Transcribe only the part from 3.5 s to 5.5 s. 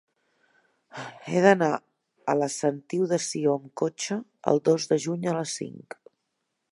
amb cotxe el dos de juny a